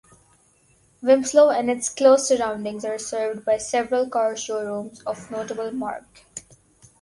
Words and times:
Wilmslow 1.03 1.51
and 1.55 1.69
its 1.69 1.87
close 1.87 2.27
surroundings 2.27 2.83
are 2.83 2.97
served 2.97 3.45
by 3.45 3.59
several 3.59 4.09
car 4.09 4.35
showrooms 4.35 4.99
of 5.03 5.29
notable 5.29 5.69
marque. 5.71 6.25